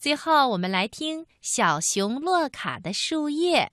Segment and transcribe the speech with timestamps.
[0.00, 3.70] 最后，我们来听小熊洛卡的树叶。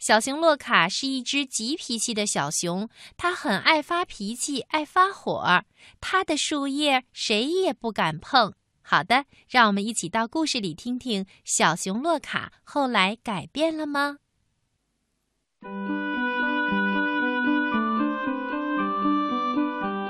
[0.00, 5.62] 小熊洛卡是一只急脾气的小熊，它很爱发脾气，爱发火。
[6.00, 8.54] 它的树叶谁也不敢碰。
[8.80, 14.16] 好的，让我们一起到故事里听听小熊洛卡后来改变了吗？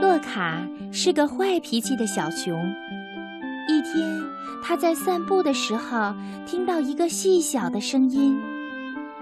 [0.00, 2.56] 洛卡是个坏脾气的小熊。
[3.68, 4.24] 一天，
[4.62, 6.14] 他在散步的时候，
[6.46, 8.40] 听到一个细小的声音：“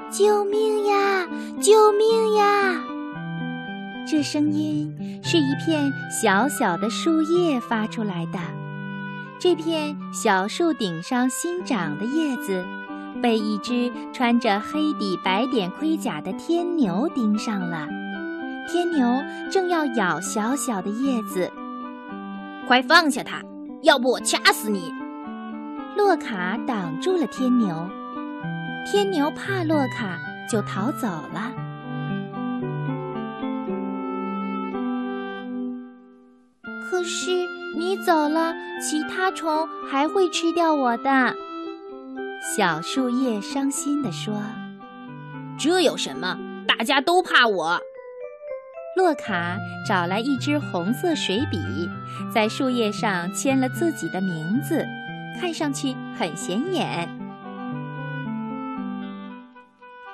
[0.08, 1.26] 救命呀！
[1.60, 2.80] 救命呀！”
[4.08, 8.38] 这声音是一片小小的树叶发出来的。
[9.40, 12.64] 这片小树顶上新长的叶子，
[13.20, 17.88] 被一只穿着黑底白点盔甲的天牛盯上了。
[18.70, 19.04] 天牛
[19.50, 21.50] 正要咬小小的叶子，
[22.68, 23.42] 快放下它，
[23.86, 24.92] 要不我掐死你！
[25.96, 27.88] 洛卡挡住了天牛，
[28.84, 30.18] 天牛怕洛卡，
[30.50, 31.52] 就逃走了。
[36.90, 37.30] 可是
[37.78, 41.32] 你走了，其他虫还会吃掉我的。
[42.56, 44.34] 小树叶伤心地说
[45.56, 46.36] ：“这有什么？
[46.66, 47.80] 大家都怕我。”
[48.96, 51.58] 洛卡找来一支红色水笔，
[52.32, 54.86] 在树叶上签了自己的名字，
[55.38, 57.06] 看上去很显眼。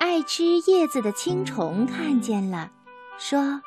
[0.01, 2.71] 爱吃叶子的青虫看见了，
[3.17, 3.61] 说：“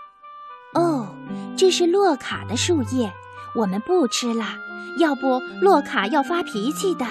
[0.76, 1.08] 哦，
[1.56, 3.10] 这是洛卡的树叶，
[3.54, 4.44] 我们不吃了，
[4.98, 7.06] 要不洛卡要发脾气的。”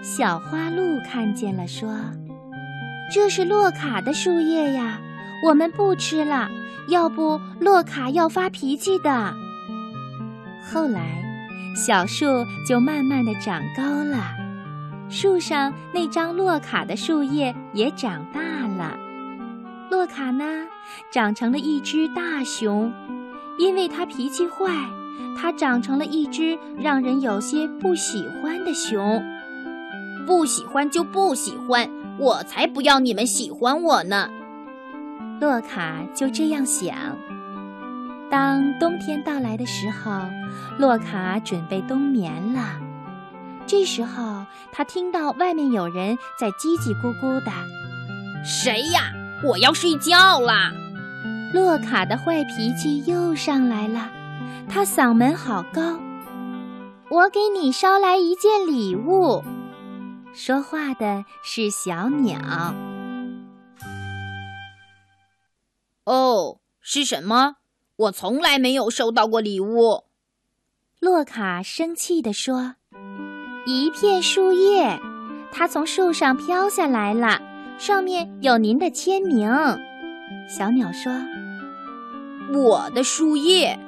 [0.00, 1.94] 小花鹿看见了，说
[3.12, 4.98] ：“这是洛卡的树叶呀，
[5.44, 6.48] 我们不吃了。”
[6.88, 9.34] 要不洛卡要发脾气的。
[10.72, 11.22] 后来，
[11.74, 12.26] 小树
[12.66, 14.18] 就慢慢的长高了，
[15.08, 18.96] 树上那张洛卡的树叶也长大了。
[19.90, 20.44] 洛卡呢，
[21.12, 22.92] 长成了一只大熊，
[23.58, 24.68] 因为它脾气坏，
[25.36, 29.22] 它长成了一只让人有些不喜欢的熊。
[30.26, 31.88] 不喜欢就不喜欢，
[32.18, 34.28] 我才不要你们喜欢我呢。
[35.40, 36.94] 洛卡就这样想。
[38.30, 40.22] 当冬天到来的时候，
[40.78, 42.80] 洛卡准备冬眠了。
[43.66, 47.50] 这时候，他听到外面有人在叽叽咕咕的
[48.44, 49.12] ：“谁呀？
[49.44, 50.72] 我要睡觉啦！”
[51.52, 54.10] 洛卡的坏脾气又上来了，
[54.68, 55.98] 他嗓门好高
[57.10, 59.44] ：“我给你捎来一件礼物。”
[60.34, 62.38] 说话的是小鸟。
[66.06, 67.56] 哦，是什么？
[67.96, 70.04] 我从来没有收到过礼物。
[71.00, 72.76] 洛卡生气地说
[73.66, 74.98] ：“一片树叶，
[75.50, 77.40] 它从树上飘下来了，
[77.78, 79.50] 上面有您的签名。”
[80.48, 81.12] 小鸟说
[82.54, 83.78] ：“我的树叶。”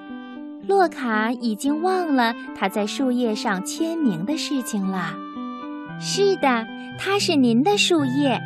[0.67, 5.15] 洛卡已经忘了他在树叶上签名的事情了。
[6.01, 6.67] 是的，
[6.99, 8.41] 它是您的树叶。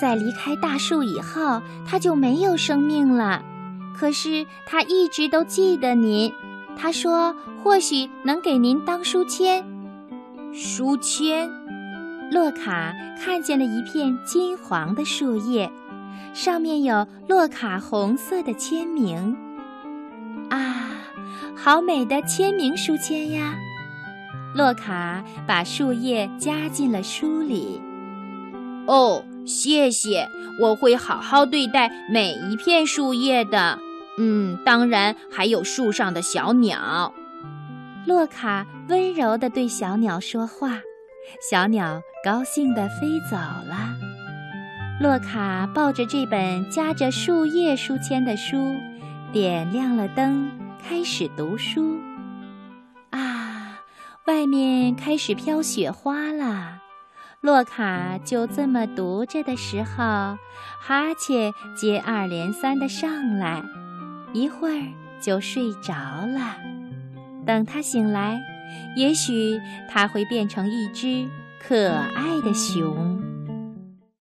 [0.00, 3.42] 在离开大树以后，它就没有生命了。
[3.96, 6.32] 可是它一直都记得您。
[6.76, 7.32] 他说
[7.62, 9.64] ：“或许能给您当书签。”
[10.52, 11.48] 书签。
[12.32, 15.70] 洛卡看见了一片金黄的树叶，
[16.32, 19.36] 上面有洛卡红色的签名。
[20.50, 20.90] 啊，
[21.54, 23.54] 好美的签名书签呀！
[24.56, 27.80] 洛卡把树叶夹进了书里。
[28.86, 29.24] 哦。
[29.46, 30.28] 谢谢，
[30.60, 33.78] 我会好好对待每一片树叶的。
[34.18, 37.12] 嗯，当然还有树上的小鸟。
[38.06, 40.80] 洛卡温柔地对小鸟说话，
[41.50, 43.94] 小鸟高兴地飞走了。
[45.00, 48.56] 洛卡抱着这本夹着树叶书签的书，
[49.32, 50.48] 点亮了灯，
[50.80, 51.98] 开始读书。
[53.10, 53.80] 啊，
[54.26, 56.83] 外面开始飘雪花了。
[57.44, 60.38] 洛卡就这么读着的时候，
[60.80, 63.62] 哈欠接二连三的上来，
[64.32, 64.82] 一会儿
[65.20, 66.56] 就睡着了。
[67.44, 68.40] 等他醒来，
[68.96, 69.60] 也许
[69.90, 71.28] 他会变成一只
[71.60, 73.13] 可爱的熊。